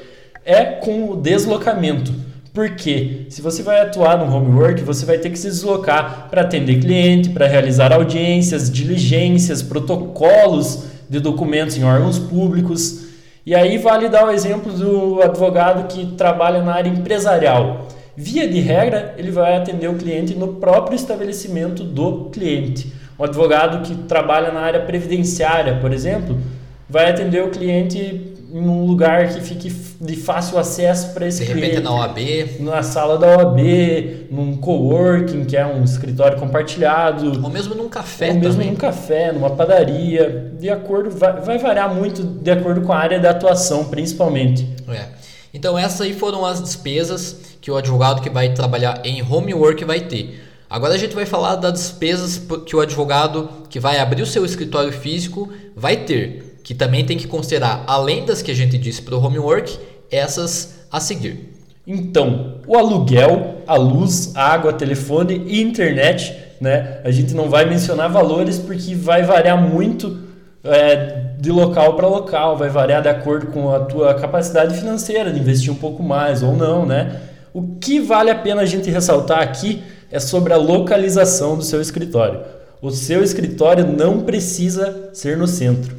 é 0.45 0.63
com 0.63 1.09
o 1.09 1.17
deslocamento. 1.17 2.13
Porque 2.53 3.25
se 3.27 3.41
você 3.41 3.61
vai 3.61 3.81
atuar 3.81 4.17
no 4.17 4.33
homework, 4.33 4.81
você 4.83 5.05
vai 5.05 5.17
ter 5.17 5.31
que 5.31 5.37
se 5.37 5.49
deslocar 5.49 6.29
para 6.29 6.43
atender 6.43 6.79
cliente, 6.79 7.29
para 7.31 7.45
realizar 7.45 7.91
audiências, 7.91 8.71
diligências, 8.71 9.61
protocolos 9.61 10.85
de 11.09 11.19
documentos 11.19 11.75
em 11.77 11.83
órgãos 11.83 12.17
públicos. 12.17 13.07
E 13.45 13.53
aí 13.53 13.77
vale 13.77 14.07
dar 14.07 14.27
o 14.27 14.31
exemplo 14.31 14.71
do 14.71 15.21
advogado 15.21 15.89
que 15.89 16.05
trabalha 16.15 16.63
na 16.63 16.75
área 16.75 16.89
empresarial. 16.89 17.85
Via 18.15 18.47
de 18.47 18.59
regra, 18.59 19.15
ele 19.17 19.31
vai 19.31 19.55
atender 19.55 19.89
o 19.89 19.95
cliente 19.95 20.35
no 20.35 20.55
próprio 20.55 20.95
estabelecimento 20.95 21.83
do 21.83 22.25
cliente. 22.25 22.93
Um 23.17 23.23
advogado 23.23 23.81
que 23.87 23.95
trabalha 23.95 24.51
na 24.51 24.59
área 24.59 24.81
previdenciária, 24.81 25.79
por 25.79 25.91
exemplo, 25.91 26.37
vai 26.87 27.09
atender 27.09 27.43
o 27.43 27.49
cliente 27.49 28.33
em 28.53 28.59
um 28.59 28.85
lugar 28.85 29.29
que 29.29 29.41
fique 29.41 29.75
de 29.99 30.15
fácil 30.15 30.59
acesso 30.59 31.11
para 31.11 31.25
esse 31.25 31.39
de 31.39 31.51
cliente. 31.51 31.75
repente 31.75 31.83
na 31.83 31.91
OAB. 31.91 32.19
Na 32.59 32.83
sala 32.83 33.17
da 33.17 33.35
OAB, 33.37 34.27
num 34.29 34.57
coworking, 34.57 35.43
que 35.45 35.57
é 35.57 35.65
um 35.65 35.83
escritório 35.83 36.37
compartilhado. 36.37 37.43
Ou 37.43 37.49
mesmo 37.49 37.73
num 37.73 37.89
café 37.89 38.29
ou 38.29 38.35
mesmo 38.35 38.63
num 38.63 38.75
café, 38.75 39.31
numa 39.31 39.49
padaria. 39.49 40.53
De 40.59 40.69
acordo, 40.69 41.09
vai, 41.09 41.41
vai 41.41 41.57
variar 41.57 41.91
muito 41.95 42.21
de 42.21 42.51
acordo 42.51 42.81
com 42.81 42.93
a 42.93 42.97
área 42.97 43.19
da 43.19 43.31
atuação, 43.31 43.85
principalmente. 43.85 44.67
É. 44.87 45.05
Então 45.51 45.77
essas 45.77 46.01
aí 46.01 46.13
foram 46.13 46.45
as 46.45 46.61
despesas 46.61 47.52
que 47.63 47.71
o 47.71 47.77
advogado 47.77 48.21
que 48.21 48.29
vai 48.29 48.53
trabalhar 48.53 48.99
em 49.05 49.23
homework 49.23 49.85
vai 49.85 50.01
ter. 50.01 50.43
Agora 50.69 50.95
a 50.95 50.97
gente 50.97 51.15
vai 51.15 51.25
falar 51.25 51.55
das 51.55 51.71
despesas 51.71 52.41
que 52.65 52.75
o 52.75 52.81
advogado 52.81 53.49
que 53.69 53.79
vai 53.79 53.99
abrir 53.99 54.21
o 54.21 54.25
seu 54.25 54.43
escritório 54.43 54.91
físico 54.91 55.49
vai 55.73 55.95
ter 55.95 56.59
que 56.61 56.73
também 56.73 57.05
tem 57.05 57.17
que 57.17 57.25
considerar, 57.25 57.85
além 57.87 58.25
das 58.25 58.41
que 58.41 58.51
a 58.51 58.53
gente 58.53 58.77
disse 58.77 59.01
para 59.01 59.15
o 59.15 59.23
homework, 59.23 59.79
essas 60.11 60.85
a 60.91 60.99
seguir. 60.99 61.53
Então, 61.87 62.55
o 62.67 62.77
aluguel, 62.77 63.61
a 63.65 63.75
luz, 63.75 64.35
água, 64.35 64.73
telefone 64.73 65.43
e 65.47 65.61
internet, 65.61 66.35
né? 66.59 66.99
A 67.05 67.11
gente 67.11 67.33
não 67.33 67.49
vai 67.49 67.65
mencionar 67.65 68.09
valores 68.09 68.59
porque 68.59 68.93
vai 68.93 69.23
variar 69.23 69.61
muito 69.61 70.19
é, 70.65 71.31
de 71.39 71.49
local 71.49 71.95
para 71.95 72.07
local, 72.07 72.57
vai 72.57 72.69
variar 72.69 73.01
de 73.01 73.09
acordo 73.09 73.47
com 73.47 73.73
a 73.73 73.79
tua 73.81 74.13
capacidade 74.15 74.77
financeira 74.77 75.31
de 75.31 75.39
investir 75.39 75.71
um 75.71 75.75
pouco 75.75 76.03
mais 76.03 76.43
ou 76.43 76.53
não, 76.53 76.85
né? 76.85 77.21
O 77.53 77.75
que 77.79 77.99
vale 77.99 78.31
a 78.31 78.35
pena 78.35 78.63
a 78.63 78.65
gente 78.65 78.89
ressaltar 78.89 79.39
aqui 79.39 79.83
é 80.11 80.19
sobre 80.19 80.51
a 80.53 80.57
localização 80.57 81.55
do 81.55 81.63
seu 81.63 81.79
escritório. 81.79 82.41
O 82.81 82.89
seu 82.89 83.23
escritório 83.23 83.85
não 83.85 84.21
precisa 84.21 85.09
ser 85.13 85.37
no 85.37 85.47
centro. 85.47 85.95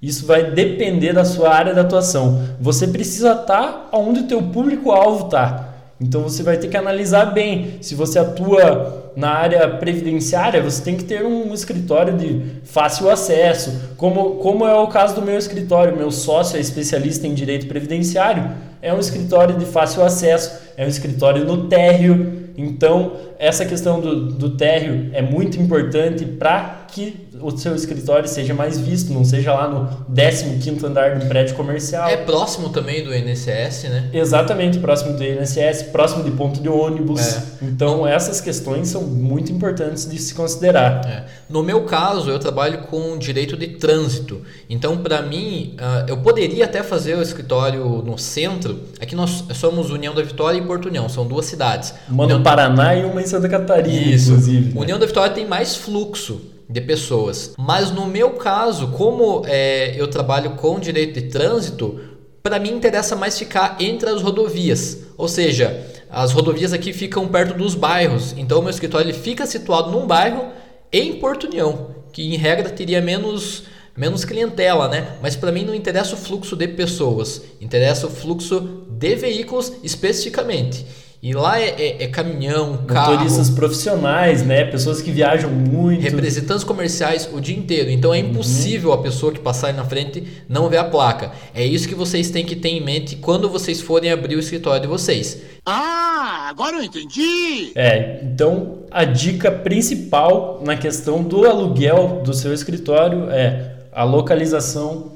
Isso 0.00 0.24
vai 0.24 0.50
depender 0.52 1.12
da 1.12 1.24
sua 1.24 1.50
área 1.52 1.74
de 1.74 1.80
atuação. 1.80 2.46
Você 2.60 2.86
precisa 2.86 3.32
estar 3.32 3.88
onde 3.92 4.20
o 4.20 4.26
teu 4.26 4.40
público-alvo 4.42 5.26
está. 5.26 5.74
Então 6.00 6.22
você 6.22 6.42
vai 6.42 6.58
ter 6.58 6.68
que 6.68 6.76
analisar 6.76 7.26
bem. 7.26 7.78
Se 7.80 7.94
você 7.94 8.18
atua 8.18 9.12
na 9.16 9.30
área 9.30 9.68
previdenciária, 9.68 10.62
você 10.62 10.82
tem 10.82 10.96
que 10.96 11.04
ter 11.04 11.24
um 11.24 11.54
escritório 11.54 12.16
de 12.16 12.60
fácil 12.64 13.08
acesso, 13.08 13.92
como, 13.96 14.36
como 14.36 14.66
é 14.66 14.74
o 14.74 14.88
caso 14.88 15.14
do 15.14 15.22
meu 15.22 15.38
escritório. 15.38 15.96
Meu 15.96 16.10
sócio 16.10 16.56
é 16.56 16.60
especialista 16.60 17.26
em 17.26 17.34
direito 17.34 17.66
previdenciário, 17.66 18.50
é 18.84 18.92
um 18.92 19.00
escritório 19.00 19.56
de 19.56 19.64
fácil 19.64 20.04
acesso, 20.04 20.60
é 20.76 20.84
um 20.84 20.88
escritório 20.88 21.44
no 21.44 21.68
térreo. 21.68 22.50
Então, 22.56 23.12
essa 23.44 23.66
questão 23.66 24.00
do, 24.00 24.26
do 24.26 24.50
térreo 24.50 25.10
é 25.12 25.20
muito 25.20 25.60
importante 25.60 26.24
para 26.24 26.84
que 26.94 27.28
o 27.40 27.50
seu 27.56 27.74
escritório 27.74 28.28
seja 28.28 28.54
mais 28.54 28.78
visto, 28.78 29.12
não 29.12 29.24
seja 29.24 29.52
lá 29.52 29.68
no 29.68 30.06
15 30.14 30.86
andar 30.86 31.18
do 31.18 31.26
prédio 31.26 31.54
comercial. 31.56 32.08
É 32.08 32.16
próximo 32.16 32.68
também 32.68 33.02
do 33.02 33.14
INSS, 33.14 33.84
né? 33.84 34.10
Exatamente, 34.12 34.78
próximo 34.78 35.14
do 35.14 35.22
INSS, 35.22 35.82
próximo 35.90 36.22
de 36.22 36.30
ponto 36.30 36.60
de 36.60 36.68
ônibus. 36.68 37.20
É. 37.20 37.42
Então, 37.62 38.06
essas 38.06 38.40
questões 38.40 38.88
são 38.88 39.02
muito 39.02 39.50
importantes 39.50 40.08
de 40.08 40.16
se 40.18 40.34
considerar. 40.34 41.04
É. 41.04 41.24
No 41.50 41.62
meu 41.62 41.82
caso, 41.82 42.30
eu 42.30 42.38
trabalho 42.38 42.82
com 42.82 43.18
direito 43.18 43.56
de 43.56 43.66
trânsito. 43.66 44.42
Então, 44.70 44.98
para 44.98 45.20
mim, 45.20 45.76
uh, 45.78 46.08
eu 46.08 46.16
poderia 46.18 46.64
até 46.64 46.82
fazer 46.82 47.16
o 47.16 47.22
escritório 47.22 47.84
no 48.02 48.16
centro. 48.16 48.80
Aqui 49.00 49.14
nós 49.16 49.44
somos 49.54 49.90
União 49.90 50.14
da 50.14 50.22
Vitória 50.22 50.58
e 50.58 50.62
Porto 50.62 50.86
União, 50.86 51.08
são 51.08 51.26
duas 51.26 51.46
cidades. 51.46 51.92
Uma 52.08 52.26
no 52.26 52.40
Paraná 52.42 52.94
e 52.94 53.04
uma 53.04 53.20
em 53.20 53.26
Santa 53.34 53.48
Catarina, 53.48 54.14
Isso. 54.14 54.30
inclusive. 54.30 54.74
Né? 54.74 54.80
União 54.80 54.98
da 54.98 55.06
Vitória 55.06 55.34
tem 55.34 55.46
mais 55.46 55.74
fluxo 55.74 56.40
de 56.68 56.80
pessoas. 56.80 57.52
Mas 57.58 57.90
no 57.90 58.06
meu 58.06 58.30
caso, 58.30 58.88
como 58.88 59.42
é, 59.46 59.94
eu 59.96 60.06
trabalho 60.06 60.52
com 60.52 60.78
direito 60.78 61.20
de 61.20 61.28
trânsito, 61.28 62.00
para 62.42 62.60
mim 62.60 62.70
interessa 62.70 63.16
mais 63.16 63.36
ficar 63.36 63.76
entre 63.80 64.08
as 64.08 64.22
rodovias. 64.22 64.98
Ou 65.18 65.26
seja, 65.26 65.84
as 66.08 66.30
rodovias 66.30 66.72
aqui 66.72 66.92
ficam 66.92 67.26
perto 67.26 67.58
dos 67.58 67.74
bairros. 67.74 68.34
Então 68.36 68.60
o 68.60 68.62
meu 68.62 68.70
escritório 68.70 69.06
ele 69.06 69.18
fica 69.18 69.44
situado 69.46 69.90
num 69.90 70.06
bairro 70.06 70.50
em 70.92 71.14
Porto 71.14 71.48
União, 71.48 71.88
que 72.12 72.22
em 72.22 72.36
regra 72.36 72.70
teria 72.70 73.02
menos 73.02 73.64
menos 73.96 74.24
clientela, 74.24 74.88
né? 74.88 75.16
Mas 75.22 75.36
para 75.36 75.52
mim 75.52 75.64
não 75.64 75.74
interessa 75.74 76.14
o 76.14 76.18
fluxo 76.18 76.56
de 76.56 76.66
pessoas, 76.66 77.42
interessa 77.60 78.08
o 78.08 78.10
fluxo 78.10 78.60
de 78.88 79.14
veículos 79.14 79.72
especificamente. 79.84 80.84
E 81.24 81.32
lá 81.32 81.58
é, 81.58 81.70
é, 81.70 82.04
é 82.04 82.06
caminhão, 82.06 82.80
carro. 82.86 83.12
Motoristas 83.12 83.48
profissionais, 83.48 84.42
né? 84.42 84.62
Pessoas 84.62 85.00
que 85.00 85.10
viajam 85.10 85.48
muito. 85.48 86.02
Representantes 86.02 86.64
comerciais 86.64 87.26
o 87.32 87.40
dia 87.40 87.56
inteiro. 87.56 87.88
Então 87.88 88.12
é 88.12 88.20
uhum. 88.20 88.28
impossível 88.28 88.90
uhum. 88.90 88.96
a 88.96 89.02
pessoa 89.02 89.32
que 89.32 89.40
passar 89.40 89.68
aí 89.68 89.72
na 89.72 89.86
frente 89.86 90.22
não 90.46 90.68
ver 90.68 90.76
a 90.76 90.84
placa. 90.84 91.32
É 91.54 91.64
isso 91.64 91.88
que 91.88 91.94
vocês 91.94 92.28
têm 92.28 92.44
que 92.44 92.54
ter 92.54 92.68
em 92.68 92.84
mente 92.84 93.16
quando 93.16 93.48
vocês 93.48 93.80
forem 93.80 94.12
abrir 94.12 94.36
o 94.36 94.38
escritório 94.38 94.82
de 94.82 94.86
vocês. 94.86 95.40
Ah, 95.64 96.46
agora 96.50 96.76
eu 96.76 96.82
entendi! 96.82 97.72
É, 97.74 98.20
então 98.22 98.80
a 98.90 99.04
dica 99.04 99.50
principal 99.50 100.60
na 100.62 100.76
questão 100.76 101.22
do 101.22 101.46
aluguel 101.46 102.20
do 102.22 102.34
seu 102.34 102.52
escritório 102.52 103.30
é 103.30 103.76
a 103.90 104.04
localização. 104.04 105.12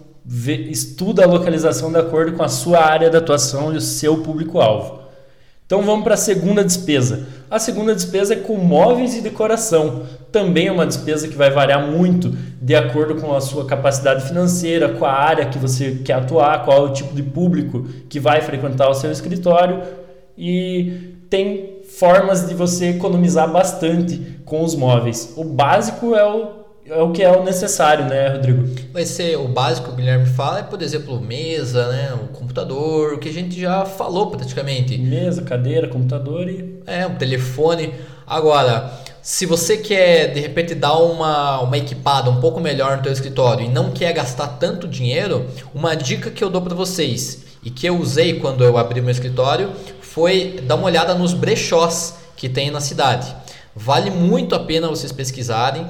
Estuda 0.71 1.25
a 1.25 1.27
localização 1.27 1.93
de 1.93 1.99
acordo 1.99 2.33
com 2.33 2.43
a 2.43 2.49
sua 2.49 2.79
área 2.79 3.11
de 3.11 3.17
atuação 3.19 3.75
e 3.75 3.77
o 3.77 3.81
seu 3.83 4.23
público-alvo. 4.23 5.08
Então 5.69 5.83
vamos 5.83 6.03
para 6.03 6.15
a 6.15 6.17
segunda 6.17 6.65
despesa. 6.65 7.27
A 7.51 7.59
segunda 7.59 7.95
despesa 7.95 8.33
é 8.33 8.37
com 8.39 8.57
móveis 8.57 9.15
e 9.15 9.21
decoração. 9.21 10.05
Também 10.33 10.69
é 10.69 10.73
uma 10.73 10.87
despesa 10.87 11.29
que 11.29 11.37
vai 11.37 11.51
variar 11.51 11.87
muito 11.87 12.31
de 12.59 12.75
acordo 12.75 13.17
com 13.17 13.35
a 13.35 13.41
sua 13.43 13.67
capacidade 13.67 14.27
financeira, 14.27 14.89
com 14.95 15.05
a 15.05 15.13
área 15.13 15.45
que 15.45 15.59
você 15.59 15.97
quer 16.03 16.15
atuar, 16.15 16.65
qual 16.65 16.87
é 16.87 16.91
o 16.91 16.93
tipo 16.95 17.15
de 17.15 17.23
público 17.23 17.85
que 18.09 18.19
vai 18.19 18.41
frequentar 18.41 18.89
o 18.89 18.95
seu 18.95 19.13
escritório. 19.13 19.83
E 20.39 21.19
tem 21.29 21.81
formas 21.99 22.49
de 22.49 22.55
você 22.55 22.89
economizar 22.89 23.53
bastante 23.53 24.41
com 24.47 24.65
os 24.65 24.75
móveis. 24.75 25.35
O 25.37 25.45
básico 25.45 26.15
é 26.15 26.25
o 26.25 26.49
é 26.90 27.02
o 27.02 27.12
que 27.12 27.23
é 27.23 27.30
o 27.30 27.45
necessário, 27.45 28.07
né, 28.07 28.28
Rodrigo? 28.28 28.64
Vai 28.92 29.04
ser 29.04 29.37
o 29.37 29.47
básico 29.49 29.88
que 29.88 29.92
o 29.92 29.97
Guilherme 29.97 30.26
fala, 30.26 30.61
é, 30.61 30.62
por 30.62 30.80
exemplo, 30.80 31.21
mesa, 31.21 31.88
né, 31.88 32.14
o 32.14 32.28
computador, 32.28 33.14
o 33.14 33.18
que 33.18 33.28
a 33.28 33.33
gente 33.33 33.61
já 33.61 33.85
falou 33.85 34.30
praticamente. 34.30 34.97
Mesa, 34.97 35.42
cadeira, 35.42 35.88
computador 35.88 36.49
e... 36.49 36.80
É, 36.87 37.07
um 37.07 37.14
telefone. 37.14 37.92
Agora, 38.26 38.92
se 39.23 39.45
você 39.45 39.76
quer, 39.76 40.33
de 40.33 40.40
repente, 40.40 40.75
dar 40.75 40.97
uma, 40.99 41.61
uma 41.61 41.76
equipada 41.76 42.30
um 42.30 42.40
pouco 42.40 42.61
melhor 42.61 42.97
no 42.97 43.02
teu 43.02 43.12
escritório 43.12 43.66
e 43.66 43.68
não 43.68 43.90
quer 43.90 44.12
gastar 44.12 44.47
tanto 44.59 44.88
dinheiro, 44.88 45.47
uma 45.75 45.95
dica 45.95 46.30
que 46.30 46.42
eu 46.42 46.49
dou 46.49 46.62
para 46.62 46.75
vocês 46.75 47.45
e 47.62 47.71
que 47.71 47.87
eu 47.87 47.99
usei 47.99 48.40
quando 48.40 48.64
eu 48.64 48.78
abri 48.78 49.00
meu 49.00 49.11
escritório 49.11 49.73
foi 50.00 50.61
dar 50.66 50.76
uma 50.76 50.87
olhada 50.87 51.14
nos 51.14 51.35
brechós 51.35 52.14
que 52.37 52.49
tem 52.49 52.71
na 52.71 52.80
cidade. 52.80 53.35
Vale 53.76 54.11
muito 54.11 54.54
a 54.54 54.61
pena 54.61 54.88
vocês 54.88 55.12
pesquisarem 55.12 55.87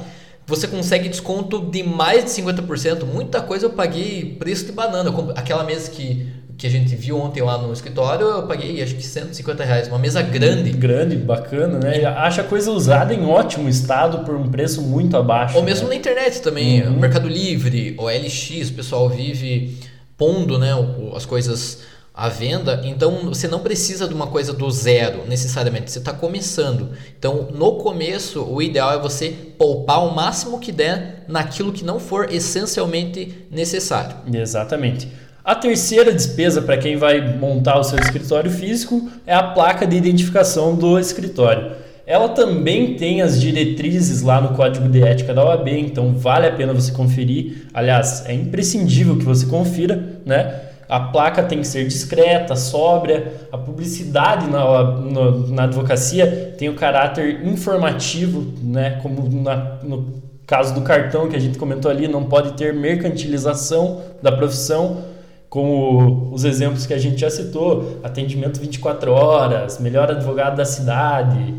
você 0.49 0.67
consegue 0.67 1.11
desconto 1.11 1.61
de 1.61 1.83
mais 1.83 2.25
de 2.25 2.31
50%. 2.31 3.05
Muita 3.05 3.43
coisa 3.43 3.67
eu 3.67 3.71
paguei 3.71 4.35
preço 4.39 4.65
de 4.65 4.73
banana. 4.73 5.13
Aquela 5.37 5.63
mesa 5.63 5.91
que, 5.91 6.27
que 6.57 6.67
a 6.67 6.71
gente 6.71 6.97
viu 6.97 7.21
ontem 7.21 7.43
lá 7.43 7.59
no 7.59 7.71
escritório, 7.71 8.27
eu 8.27 8.43
paguei 8.45 8.83
acho 8.83 8.95
que 8.95 9.03
150 9.03 9.63
reais. 9.63 9.89
Uma 9.89 9.99
mesa 9.99 10.23
grande. 10.23 10.71
Grande, 10.71 11.17
bacana, 11.17 11.79
né? 11.79 12.03
Acha 12.07 12.43
coisa 12.43 12.71
usada 12.71 13.13
em 13.13 13.27
ótimo 13.27 13.69
estado 13.69 14.25
por 14.25 14.37
um 14.37 14.49
preço 14.51 14.81
muito 14.81 15.19
abaixo. 15.19 15.55
Ou 15.55 15.63
mesmo 15.63 15.87
né? 15.87 15.91
na 15.91 15.97
internet 15.97 16.41
também. 16.41 16.83
Uhum. 16.83 16.99
Mercado 16.99 17.29
Livre, 17.29 17.95
o 17.99 18.07
LX, 18.07 18.71
o 18.71 18.73
pessoal 18.73 19.07
vive 19.11 19.77
pondo 20.17 20.59
né, 20.59 20.71
as 21.15 21.27
coisas 21.27 21.83
à 22.19 22.29
venda, 22.29 22.81
então 22.85 23.27
você 23.27 23.47
não 23.47 23.61
precisa 23.61 24.09
de 24.09 24.13
uma 24.13 24.27
coisa 24.27 24.53
do 24.53 24.69
zero 24.73 25.23
necessariamente, 25.29 25.93
você 25.93 26.01
está 26.01 26.13
começando. 26.13 26.89
Então, 27.17 27.47
no 27.55 27.77
começo, 27.77 28.43
o 28.43 28.61
ideal 28.61 28.93
é 28.93 28.99
você 28.99 29.29
poupar 29.57 30.05
o 30.05 30.13
máximo 30.13 30.59
que 30.59 30.73
der 30.73 31.23
naquilo 31.29 31.73
que 31.73 31.85
não 31.85 32.01
for 32.01 32.35
essencialmente 32.35 33.47
necessário. 33.53 34.17
Exatamente. 34.35 35.07
A 35.45 35.55
terceira 35.55 36.13
despesa 36.13 36.61
para 36.61 36.77
quem 36.77 36.97
vai 36.97 37.39
montar 37.39 37.79
o 37.79 37.85
seu 37.85 37.97
escritório 38.01 38.51
físico 38.51 39.09
é 39.25 39.33
a 39.33 39.45
placa 39.45 39.87
de 39.87 39.97
identificação 39.97 40.75
do 40.75 40.99
escritório. 40.99 41.71
Ela 42.05 42.31
também 42.31 42.97
tem 42.97 43.23
as 43.23 43.41
diretrizes 43.41 44.23
lá 44.23 44.41
no 44.41 44.57
código 44.57 44.89
de 44.89 45.03
ética 45.03 45.33
da 45.33 45.45
OAB, 45.45 45.69
então 45.69 46.15
vale 46.15 46.49
a 46.49 46.53
pena 46.53 46.75
você 46.75 46.91
conferir. 46.91 47.69
Aliás, 47.73 48.25
é 48.27 48.33
imprescindível 48.33 49.17
que 49.17 49.25
você 49.25 49.47
confira, 49.47 50.19
né? 50.27 50.68
A 50.89 51.01
placa 51.01 51.43
tem 51.43 51.61
que 51.61 51.67
ser 51.67 51.87
discreta, 51.87 52.57
sóbria. 52.57 53.47
A 53.53 53.59
publicidade 53.59 54.49
na, 54.49 54.83
na, 54.93 55.31
na 55.49 55.63
advocacia 55.65 56.55
tem 56.57 56.69
o 56.69 56.75
caráter 56.75 57.47
informativo, 57.47 58.55
né? 58.63 58.99
como 59.03 59.29
na, 59.43 59.79
no 59.83 60.23
caso 60.47 60.75
do 60.75 60.81
cartão 60.81 61.29
que 61.29 61.37
a 61.37 61.39
gente 61.39 61.59
comentou 61.59 61.91
ali, 61.91 62.09
não 62.09 62.25
pode 62.25 62.53
ter 62.53 62.73
mercantilização 62.73 64.01
da 64.23 64.33
profissão, 64.33 65.05
como 65.51 66.33
os 66.33 66.45
exemplos 66.45 66.87
que 66.87 66.95
a 66.95 66.99
gente 66.99 67.21
já 67.21 67.29
citou: 67.29 67.99
atendimento 68.03 68.59
24 68.59 69.13
horas, 69.13 69.79
melhor 69.79 70.11
advogado 70.11 70.57
da 70.57 70.65
cidade 70.65 71.55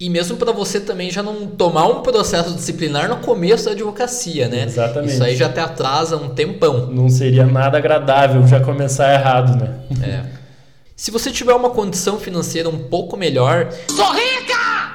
e 0.00 0.08
mesmo 0.08 0.36
para 0.36 0.52
você 0.52 0.78
também 0.78 1.10
já 1.10 1.22
não 1.22 1.46
tomar 1.46 1.88
um 1.88 2.02
processo 2.02 2.54
disciplinar 2.54 3.08
no 3.08 3.16
começo 3.16 3.64
da 3.64 3.72
advocacia, 3.72 4.46
né? 4.46 4.64
Exatamente. 4.64 5.12
Isso 5.12 5.24
aí 5.24 5.34
já 5.34 5.48
te 5.48 5.58
atrasa 5.58 6.16
um 6.16 6.28
tempão. 6.28 6.86
Não 6.86 7.08
seria 7.08 7.44
nada 7.44 7.78
agradável 7.78 8.46
já 8.46 8.60
começar 8.60 9.12
errado, 9.12 9.56
né? 9.56 9.80
É. 10.02 10.38
Se 10.94 11.10
você 11.10 11.32
tiver 11.32 11.52
uma 11.54 11.70
condição 11.70 12.18
financeira 12.18 12.68
um 12.68 12.78
pouco 12.78 13.16
melhor. 13.16 13.72
Sou 13.88 14.12
rica! 14.12 14.92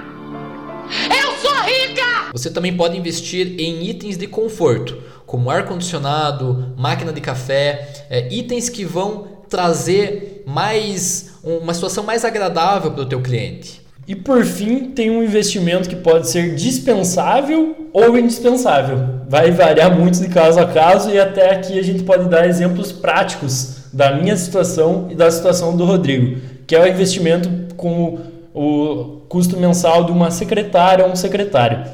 Eu 1.22 1.31
sou 1.38 1.62
rica! 1.63 2.31
Você 2.31 2.50
também 2.50 2.75
pode 2.75 2.98
investir 2.98 3.60
em 3.60 3.86
itens 3.89 4.15
de 4.17 4.27
conforto, 4.27 5.01
como 5.25 5.50
ar-condicionado, 5.50 6.74
máquina 6.77 7.12
de 7.12 7.19
café, 7.19 8.05
é, 8.10 8.33
itens 8.33 8.69
que 8.69 8.86
vão 8.86 9.27
trazer 9.50 10.43
mais 10.48 11.33
uma 11.43 11.74
situação 11.74 12.05
mais 12.05 12.24
agradável 12.24 12.91
para 12.91 13.03
o 13.03 13.05
teu 13.05 13.22
cliente. 13.22 13.82
E 14.05 14.15
por 14.15 14.43
fim, 14.43 14.91
tem 14.91 15.10
um 15.10 15.24
investimento 15.24 15.88
que 15.88 15.95
pode 15.95 16.29
ser 16.29 16.55
dispensável 16.55 17.89
ou 17.93 18.17
indispensável. 18.17 19.22
Vai 19.29 19.51
variar 19.51 19.98
muito 19.98 20.19
de 20.19 20.27
caso 20.27 20.60
a 20.60 20.65
caso 20.65 21.10
e 21.10 21.19
até 21.19 21.51
aqui 21.51 21.79
a 21.79 21.83
gente 21.83 22.03
pode 22.03 22.27
dar 22.27 22.45
exemplos 22.45 22.91
práticos 22.91 23.83
da 23.93 24.12
minha 24.15 24.36
situação 24.36 25.07
e 25.10 25.15
da 25.15 25.31
situação 25.31 25.77
do 25.77 25.86
Rodrigo, 25.86 26.41
que 26.67 26.75
é 26.75 26.81
o 26.81 26.88
investimento 26.88 27.50
com 27.77 28.19
o 28.53 29.22
custo 29.29 29.57
mensal 29.57 30.03
de 30.03 30.12
uma 30.12 30.29
secretária 30.31 31.05
ou 31.05 31.12
um 31.12 31.15
secretário. 31.15 31.86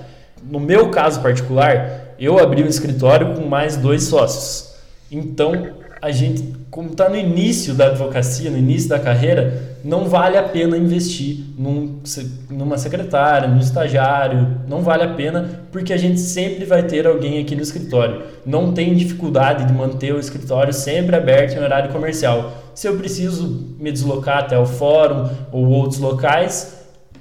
No 0.41 0.59
meu 0.59 0.89
caso 0.89 1.21
particular, 1.21 2.15
eu 2.19 2.39
abri 2.39 2.63
um 2.63 2.67
escritório 2.67 3.35
com 3.35 3.45
mais 3.45 3.77
dois 3.77 4.03
sócios. 4.03 4.73
Então, 5.11 5.73
a 6.01 6.11
gente, 6.11 6.55
como 6.71 6.91
está 6.91 7.09
no 7.09 7.17
início 7.17 7.73
da 7.73 7.87
advocacia, 7.87 8.49
no 8.49 8.57
início 8.57 8.87
da 8.87 8.99
carreira, 8.99 9.77
não 9.83 10.05
vale 10.05 10.37
a 10.37 10.43
pena 10.43 10.77
investir 10.77 11.37
num, 11.57 11.99
numa 12.49 12.77
secretária, 12.77 13.47
num 13.47 13.59
estagiário, 13.59 14.59
não 14.67 14.81
vale 14.81 15.03
a 15.03 15.13
pena, 15.13 15.61
porque 15.71 15.91
a 15.91 15.97
gente 15.97 16.19
sempre 16.19 16.65
vai 16.65 16.83
ter 16.83 17.05
alguém 17.05 17.41
aqui 17.41 17.55
no 17.55 17.61
escritório. 17.61 18.21
Não 18.45 18.71
tem 18.71 18.95
dificuldade 18.95 19.65
de 19.65 19.73
manter 19.73 20.13
o 20.13 20.19
escritório 20.19 20.73
sempre 20.73 21.15
aberto 21.15 21.55
em 21.55 21.59
horário 21.63 21.91
comercial. 21.91 22.53
Se 22.73 22.87
eu 22.87 22.97
preciso 22.97 23.75
me 23.77 23.91
deslocar 23.91 24.39
até 24.39 24.57
o 24.57 24.65
fórum 24.65 25.29
ou 25.51 25.67
outros 25.67 25.99
locais, 25.99 26.78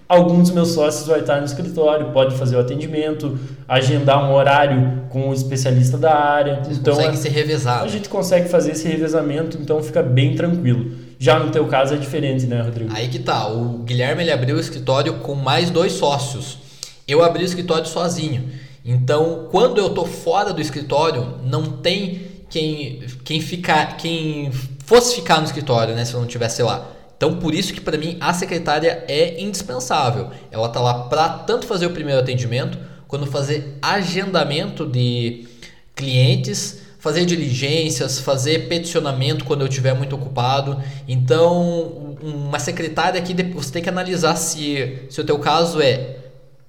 alguns 0.08 0.44
dos 0.44 0.50
meus 0.52 0.68
sócios 0.70 1.06
vai 1.06 1.20
estar 1.20 1.38
no 1.38 1.44
escritório, 1.44 2.10
pode 2.12 2.34
fazer 2.36 2.56
o 2.56 2.60
atendimento, 2.60 3.38
agendar 3.68 4.24
um 4.24 4.32
horário 4.32 5.02
com 5.10 5.28
o 5.28 5.34
especialista 5.34 5.98
da 5.98 6.14
área. 6.14 6.62
Vocês 6.64 6.78
então 6.78 6.94
consegue 6.94 7.16
se 7.18 7.28
revezar. 7.28 7.82
A 7.82 7.88
gente 7.88 8.08
consegue 8.08 8.48
fazer 8.48 8.72
esse 8.72 8.88
revezamento, 8.88 9.58
então 9.60 9.82
fica 9.82 10.02
bem 10.02 10.34
tranquilo. 10.34 10.92
Já 11.18 11.38
no 11.38 11.50
teu 11.50 11.66
caso 11.66 11.94
é 11.94 11.98
diferente, 11.98 12.46
né, 12.46 12.62
Rodrigo? 12.62 12.90
Aí 12.94 13.08
que 13.08 13.18
tá. 13.18 13.48
O 13.48 13.80
Guilherme 13.80 14.22
ele 14.22 14.32
abriu 14.32 14.56
o 14.56 14.60
escritório 14.60 15.14
com 15.18 15.34
mais 15.34 15.68
dois 15.68 15.92
sócios. 15.92 16.58
Eu 17.06 17.22
abri 17.22 17.42
o 17.42 17.46
escritório 17.46 17.86
sozinho. 17.86 18.48
Então, 18.84 19.48
quando 19.50 19.78
eu 19.78 19.90
tô 19.90 20.06
fora 20.06 20.52
do 20.52 20.60
escritório, 20.60 21.34
não 21.44 21.64
tem 21.64 22.22
quem 22.48 23.02
quem 23.24 23.40
ficar, 23.40 23.96
quem 23.98 24.50
fosse 24.84 25.16
ficar 25.16 25.38
no 25.38 25.44
escritório, 25.44 25.94
né, 25.94 26.04
se 26.04 26.14
eu 26.14 26.20
não 26.20 26.26
tivesse 26.26 26.62
lá. 26.62 26.97
Então, 27.18 27.34
por 27.34 27.52
isso 27.52 27.74
que 27.74 27.80
para 27.80 27.98
mim 27.98 28.16
a 28.20 28.32
secretária 28.32 29.04
é 29.08 29.42
indispensável. 29.42 30.30
Ela 30.52 30.68
tá 30.68 30.80
lá 30.80 31.08
para 31.08 31.28
tanto 31.28 31.66
fazer 31.66 31.86
o 31.86 31.90
primeiro 31.90 32.20
atendimento, 32.20 32.78
quanto 33.08 33.26
fazer 33.26 33.76
agendamento 33.82 34.86
de 34.86 35.48
clientes, 35.96 36.80
fazer 37.00 37.26
diligências, 37.26 38.20
fazer 38.20 38.68
peticionamento 38.68 39.44
quando 39.44 39.62
eu 39.62 39.66
estiver 39.66 39.94
muito 39.94 40.14
ocupado. 40.14 40.80
Então, 41.08 42.16
uma 42.22 42.60
secretária 42.60 43.20
aqui 43.20 43.34
você 43.52 43.72
tem 43.72 43.82
que 43.82 43.88
analisar 43.88 44.36
se, 44.36 45.06
se 45.10 45.20
o 45.20 45.24
teu 45.24 45.40
caso 45.40 45.80
é 45.80 46.18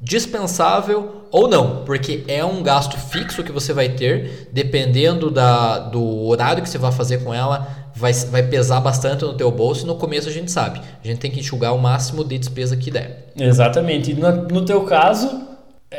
dispensável 0.01 1.25
ou 1.31 1.47
não, 1.47 1.83
porque 1.83 2.23
é 2.27 2.43
um 2.43 2.63
gasto 2.63 2.97
fixo 2.97 3.43
que 3.43 3.51
você 3.51 3.73
vai 3.73 3.89
ter, 3.89 4.49
dependendo 4.51 5.29
da, 5.29 5.77
do 5.77 6.27
horário 6.27 6.63
que 6.63 6.69
você 6.69 6.77
vai 6.77 6.91
fazer 6.91 7.23
com 7.23 7.33
ela, 7.33 7.78
vai, 7.99 8.13
vai 8.13 8.43
pesar 8.43 8.79
bastante 8.79 9.25
no 9.25 9.33
teu 9.33 9.51
bolso 9.51 9.83
e 9.83 9.87
no 9.87 9.95
começo 9.95 10.29
a 10.29 10.31
gente 10.31 10.49
sabe. 10.49 10.79
A 11.03 11.07
gente 11.07 11.19
tem 11.19 11.29
que 11.29 11.39
enxugar 11.39 11.75
o 11.75 11.77
máximo 11.77 12.23
de 12.23 12.37
despesa 12.37 12.77
que 12.77 12.89
der. 12.89 13.31
Exatamente. 13.37 14.11
E 14.11 14.13
no, 14.13 14.31
no 14.47 14.63
teu 14.63 14.81
caso, 14.85 15.41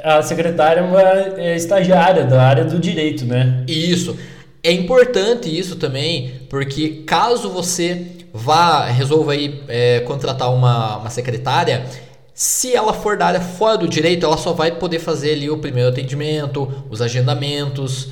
a 0.03 0.23
secretária 0.23 0.81
é 0.81 0.83
uma 0.83 1.01
é 1.01 1.57
estagiária 1.57 2.25
da 2.25 2.43
área 2.43 2.65
do 2.65 2.79
direito, 2.79 3.27
né? 3.27 3.65
Isso. 3.69 4.17
É 4.63 4.73
importante 4.73 5.49
isso 5.49 5.77
também, 5.77 6.33
porque 6.49 7.03
caso 7.07 7.51
você 7.51 8.07
vá, 8.33 8.87
resolva 8.87 9.33
aí 9.33 9.63
é, 9.69 10.01
contratar 10.01 10.53
uma, 10.53 10.99
uma 10.99 11.11
secretária, 11.11 11.85
se 12.33 12.75
ela 12.75 12.95
for 12.95 13.19
da 13.19 13.27
área 13.27 13.41
fora 13.41 13.77
do 13.77 13.89
direito, 13.89 14.25
ela 14.25 14.37
só 14.37 14.53
vai 14.53 14.73
poder 14.73 14.99
fazer 14.99 15.33
ali 15.33 15.51
o 15.51 15.59
primeiro 15.59 15.91
atendimento, 15.91 16.73
os 16.89 17.03
agendamentos. 17.03 18.09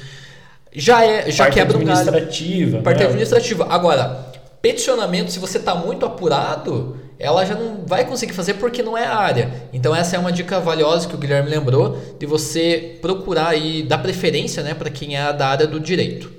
Já 0.72 1.04
é, 1.04 1.31
já 1.31 1.44
parte 1.44 1.54
quebra 1.54 1.76
um 1.76 1.81
administrativa. 1.81 2.83
Parte 2.83 3.00
né? 3.00 3.07
administrativa. 3.07 3.66
Agora, 3.68 4.26
peticionamento, 4.61 5.33
se 5.33 5.38
você 5.38 5.59
está 5.59 5.74
muito 5.74 6.04
apurado, 6.04 6.96
ela 7.18 7.44
já 7.44 7.54
não 7.54 7.85
vai 7.87 8.04
conseguir 8.04 8.33
fazer 8.33 8.54
porque 8.54 8.83
não 8.83 8.96
é 8.96 9.04
a 9.04 9.16
área. 9.16 9.50
Então 9.72 9.94
essa 9.94 10.16
é 10.16 10.18
uma 10.18 10.33
dica 10.33 10.61
valiosa 10.61 11.09
que 11.09 11.14
o 11.14 11.18
Guilherme 11.18 11.50
lembrou 11.50 11.98
de 12.18 12.26
você 12.26 12.98
procurar 13.00 13.57
e 13.57 13.83
dar 13.83 13.98
preferência, 13.98 14.62
né, 14.62 14.74
para 14.74 14.90
quem 14.90 15.16
é 15.16 15.33
da 15.33 15.48
área 15.48 15.66
do 15.66 15.81
direito. 15.81 16.31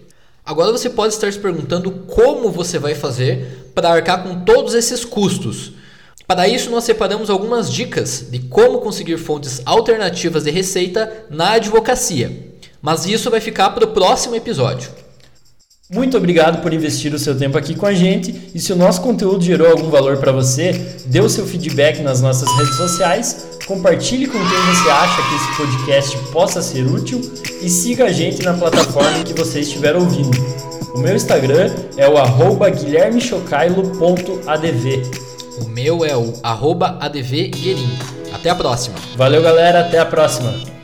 Agora 0.46 0.72
você 0.72 0.90
pode 0.90 1.14
estar 1.14 1.32
se 1.32 1.38
perguntando 1.38 1.92
como 2.08 2.50
você 2.50 2.80
vai 2.80 2.96
fazer 2.96 3.72
para 3.76 3.90
arcar 3.90 4.24
com 4.24 4.40
todos 4.42 4.74
esses 4.74 5.06
custos. 5.06 5.74
Para 6.26 6.48
isso, 6.48 6.70
nós 6.70 6.84
separamos 6.84 7.30
algumas 7.30 7.72
dicas 7.72 8.28
de 8.30 8.40
como 8.40 8.80
conseguir 8.80 9.18
fontes 9.18 9.62
alternativas 9.66 10.44
de 10.44 10.52
receita 10.52 11.26
na 11.30 11.54
advocacia. 11.54 12.49
Mas 12.82 13.06
isso 13.06 13.30
vai 13.30 13.42
ficar 13.42 13.72
para 13.72 13.86
o 13.86 13.92
próximo 13.92 14.36
episódio. 14.36 14.90
Muito 15.92 16.16
obrigado 16.16 16.62
por 16.62 16.72
investir 16.72 17.12
o 17.16 17.20
seu 17.20 17.36
tempo 17.36 17.58
aqui 17.58 17.74
com 17.74 17.88
a 17.88 17.94
gente. 17.94 18.52
E 18.54 18.60
se 18.60 18.72
o 18.72 18.76
nosso 18.76 19.02
conteúdo 19.02 19.44
gerou 19.44 19.72
algum 19.72 19.90
valor 19.90 20.18
para 20.18 20.32
você, 20.32 20.72
dê 21.08 21.20
o 21.20 21.28
seu 21.28 21.48
feedback 21.48 22.00
nas 22.02 22.22
nossas 22.22 22.48
redes 22.58 22.76
sociais, 22.76 23.58
compartilhe 23.66 24.28
com 24.28 24.38
quem 24.38 24.66
você 24.68 24.88
acha 24.88 25.20
que 25.28 25.36
esse 25.36 25.58
podcast 25.58 26.16
possa 26.32 26.62
ser 26.62 26.86
útil 26.86 27.20
e 27.60 27.68
siga 27.68 28.06
a 28.06 28.12
gente 28.12 28.44
na 28.44 28.54
plataforma 28.54 29.24
que 29.24 29.34
você 29.34 29.62
estiver 29.62 29.96
ouvindo. 29.96 30.38
O 30.94 31.00
meu 31.00 31.16
Instagram 31.16 31.74
é 31.98 32.08
o 32.08 32.20
guilhermechocailo.adv. 32.72 35.02
O 35.60 35.66
meu 35.70 36.06
é 36.06 36.16
o 36.16 36.36
advguerin. 37.00 37.90
Até 38.32 38.52
a 38.52 38.56
próxima. 38.56 38.96
Valeu, 39.18 39.42
galera. 39.42 39.80
Até 39.82 39.98
a 39.98 40.06
próxima. 40.06 40.79